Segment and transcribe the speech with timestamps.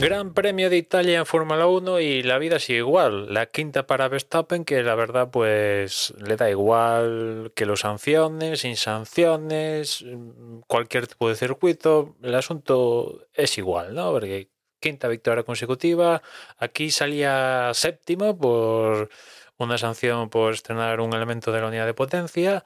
[0.00, 3.34] Gran Premio de Italia en Fórmula 1 y la vida sigue igual.
[3.34, 8.76] La quinta para Verstappen, que la verdad pues le da igual que los sanciones, sin
[8.76, 10.02] sanciones,
[10.66, 14.10] cualquier tipo de circuito, el asunto es igual, ¿no?
[14.12, 14.48] Porque
[14.80, 16.22] quinta victoria consecutiva,
[16.56, 19.10] aquí salía séptimo por
[19.58, 22.64] una sanción por estrenar un elemento de la unidad de potencia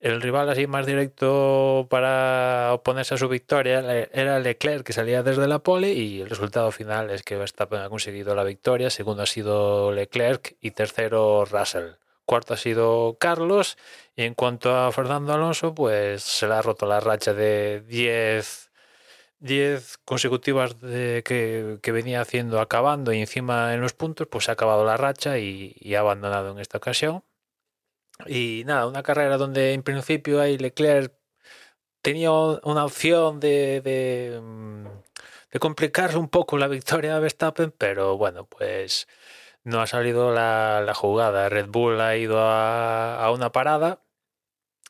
[0.00, 3.80] el rival así más directo para oponerse a su victoria
[4.12, 7.90] era Leclerc, que salía desde la pole, y el resultado final es que Verstappen ha
[7.90, 8.88] conseguido la victoria.
[8.88, 11.96] Segundo ha sido Leclerc y tercero Russell.
[12.24, 13.76] Cuarto ha sido Carlos.
[14.16, 18.70] Y en cuanto a Fernando Alonso, pues se le ha roto la racha de 10
[19.40, 24.96] 10 consecutivas que, venía haciendo acabando y encima en los puntos, pues ha acabado la
[24.96, 27.22] racha y ha abandonado en esta ocasión.
[28.26, 31.12] Y nada, una carrera donde en principio ahí Leclerc
[32.02, 34.86] tenía una opción de, de, mm,
[35.60, 39.08] complicarse un poco la victoria de Verstappen, pero bueno, pues
[39.64, 41.48] no ha salido la, jugada.
[41.48, 44.02] Red Bull ha ido a, una parada.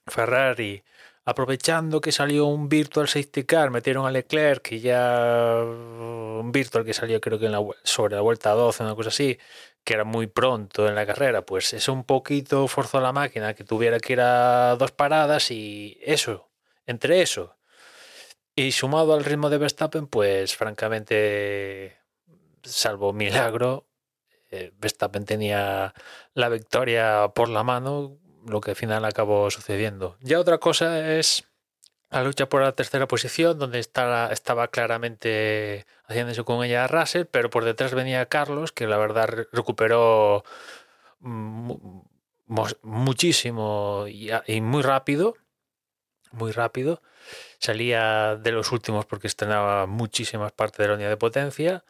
[0.06, 0.84] Ferrari,
[1.25, 6.94] aprovechando que salió un virtual safety car, metieron a Leclerc y ya un virtual que
[6.94, 9.38] salió creo que en la, sobre la vuelta 12, una cosa así,
[9.84, 13.64] que era muy pronto en la carrera, pues eso un poquito forzó la máquina que
[13.64, 16.50] tuviera que ir a dos paradas y eso,
[16.86, 17.56] entre eso.
[18.54, 21.97] Y sumado al ritmo de Verstappen, pues francamente,
[22.62, 23.86] salvo milagro,
[24.50, 25.94] eh, Verstappen tenía
[26.34, 28.19] la victoria por la mano,
[28.50, 30.16] lo que al final acabó sucediendo.
[30.20, 31.44] Ya otra cosa es
[32.10, 37.50] la lucha por la tercera posición, donde estaba, estaba claramente haciéndose con ella Russell, pero
[37.50, 40.44] por detrás venía Carlos, que la verdad recuperó
[42.82, 45.36] muchísimo y, muy rápido,
[46.32, 47.00] muy rápido.
[47.58, 51.84] Salía de los últimos porque estrenaba muchísimas partes de la unidad de potencia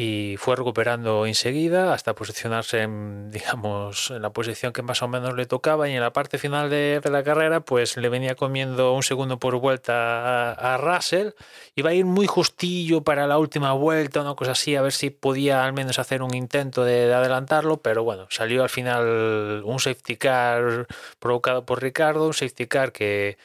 [0.00, 5.34] y fue recuperando enseguida hasta posicionarse en, digamos, en la posición que más o menos
[5.34, 5.88] le tocaba.
[5.88, 9.56] Y en la parte final de, la carrera pues le venía comiendo un segundo por
[9.56, 11.30] vuelta a, Russell.
[11.74, 15.10] Iba a ir muy justillo para la última vuelta una cosa así a ver si
[15.10, 17.78] podía al menos hacer un intento de, adelantarlo.
[17.78, 20.86] Pero bueno salió al final un safety car
[21.18, 23.36] provocado por Ricardo un safety car que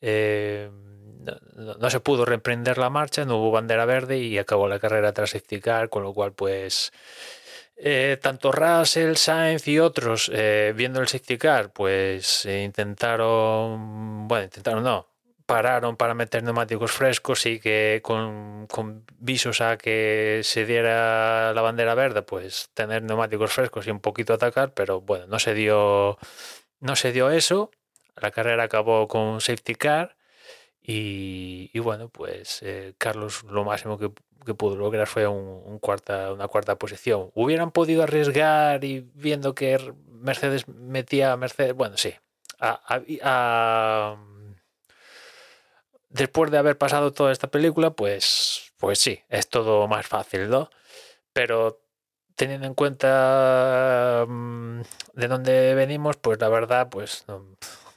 [0.00, 0.70] eh,
[1.56, 5.30] no, se pudo reemprender la marcha, no hubo bandera verde y acabó la carrera tras
[5.30, 5.60] safety
[5.90, 6.92] con lo cual pues
[7.76, 14.44] eh, tanto Russell, Sainz y otros eh, viendo el safety car pues eh, intentaron, bueno,
[14.44, 15.08] intentaron no,
[15.46, 21.62] pararon para meter neumáticos frescos y que con, con, visos a que se diera la
[21.62, 26.18] bandera verde, pues tener neumáticos frescos y un poquito atacar, pero bueno, no se dio,
[26.80, 27.70] no se dio eso.
[28.16, 30.16] La carrera acabó con safety car
[30.84, 34.10] y, bueno, pues eh, Carlos lo máximo que,
[34.54, 37.30] pudo lograr fue un, cuarta, una cuarta posición.
[37.34, 41.74] ¿Hubieran podido arriesgar y viendo que Mercedes metía a Mercedes?
[41.74, 42.12] Bueno, sí.
[46.10, 50.70] después de haber pasado toda esta película, pues, pues sí, es todo más fácil, ¿no?
[51.32, 51.80] Pero
[52.34, 54.80] teniendo en cuenta mm,
[55.14, 57.24] de dónde venimos, pues la verdad, pues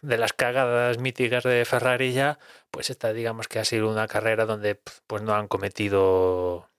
[0.08, 2.40] de las cagadas míticas de Ferrari ya,
[2.72, 6.70] pues esta digamos que ha sido una carrera donde pues no han cometido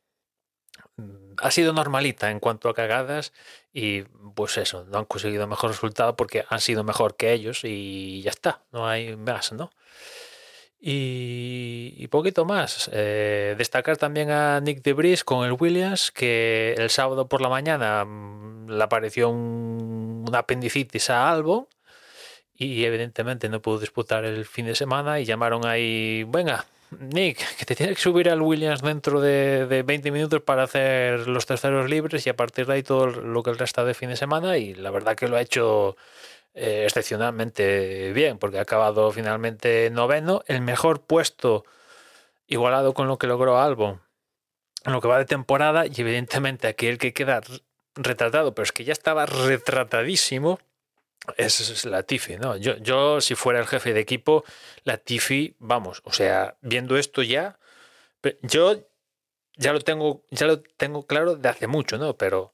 [0.96, 3.32] mm, ha sido normalita en cuanto a cagadas
[3.73, 4.02] y
[4.34, 8.31] pues eso, no han conseguido mejor resultado porque han sido mejor que ellos y ya
[8.31, 9.70] está, no hay más, ¿no?
[10.79, 12.88] Y, poquito más.
[12.93, 18.05] Eh, destacar también a Nick DeBris con el Williams, que el sábado por la mañana
[18.05, 21.67] mm, le apareció un, apendicitis a Albon
[22.56, 27.64] y evidentemente no pudo disputar el fin de semana y llamaron ahí, venga, Nick, que
[27.64, 31.91] te tienes que subir al Williams dentro de, de, 20 minutos para hacer los terceros
[31.91, 34.58] libres y a partir de ahí todo lo que el resta de fin de semana
[34.58, 35.97] y la verdad que lo ha hecho
[36.55, 41.64] eh, excepcionalmente bien porque ha acabado finalmente noveno, el mejor puesto
[42.47, 44.00] igualado con lo que logró Albon
[44.87, 45.87] en lo que va de temporada.
[45.87, 47.43] Y evidentemente aquel que queda
[47.94, 50.61] retratado, pero es que ya estaba retratadísimo
[51.36, 52.56] es la Tifi, ¿no?
[52.56, 54.44] Yo, yo, si fuera el jefe de equipo,
[54.84, 57.58] la Tifi, vamos, o sea, viendo esto ya,
[58.42, 58.86] yo
[59.56, 62.16] ya lo tengo, ya lo tengo claro de hace mucho, ¿no?
[62.16, 62.52] Pero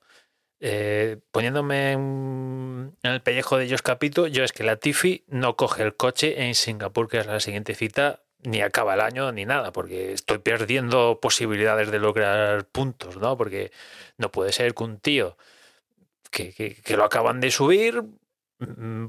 [0.60, 5.82] eh, poniéndome en, el pellejo de ellos capito, yo es que la Tifi no coge
[5.82, 9.72] el coche en Singapur, que es la siguiente cita, ni acaba el año ni nada,
[9.72, 13.36] porque estoy perdiendo posibilidades de lograr puntos, ¿no?
[13.36, 13.72] Porque
[14.18, 15.36] no puede ser que un tío
[16.30, 18.04] que, que lo acaban de subir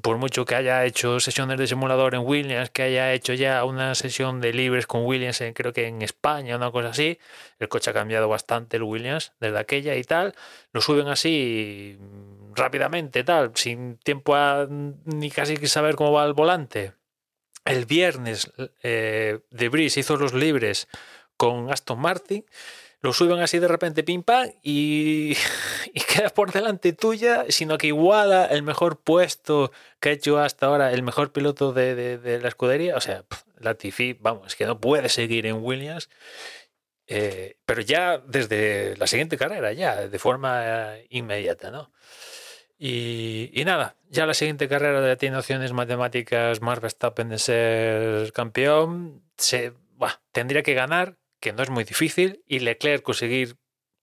[0.01, 3.95] por mucho que haya hecho sesiones de simulador en Williams, que haya hecho ya una
[3.95, 7.19] sesión de libres con Williams, en, creo que en España, una cosa así,
[7.59, 10.33] el coche ha cambiado bastante el Williams desde aquella y tal,
[10.71, 16.33] lo suben así mm, rápidamente, tal, sin tiempo a ni casi saber cómo va el
[16.33, 16.93] volante.
[17.65, 18.51] El viernes
[18.81, 20.87] eh, de Brice hizo los libres
[21.37, 22.45] con Aston Martin
[23.03, 25.35] lo suben así de repente pim pam y,
[25.93, 30.67] y queda por delante tuya, sino que iguala el mejor puesto que ha hecho hasta
[30.67, 32.95] ahora el mejor piloto de, la escudería.
[32.95, 33.25] O sea,
[33.59, 36.09] la Tifi, vamos, es que no puede seguir en Williams.
[37.07, 41.91] Eh, pero ya desde la siguiente carrera, ya de forma inmediata, ¿no?
[42.79, 49.23] Y, nada, ya la siguiente carrera ya tiene opciones matemáticas Max Verstappen de ser campeón.
[49.37, 49.73] Se,
[50.31, 53.57] tendría que ganar, que no es muy difícil, y Leclerc conseguir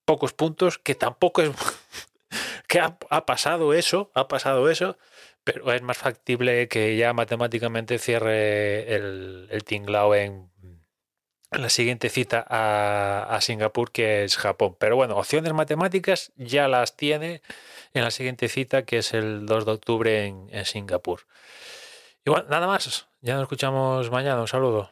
[0.05, 1.49] pocos puntos, que tampoco es
[2.67, 4.99] que ha, pasado eso, ha pasado eso,
[5.43, 10.51] pero es más factible que ya matemáticamente cierre el, el tinglao en,
[11.49, 14.77] la siguiente cita a, Singapur, que es Japón.
[14.79, 17.41] Pero bueno, opciones matemáticas ya las tiene
[17.95, 21.21] en la siguiente cita, que es el 2 de octubre en, Singapur.
[22.23, 23.07] Y nada más.
[23.21, 24.39] Ya nos escuchamos mañana.
[24.39, 24.91] Un saludo.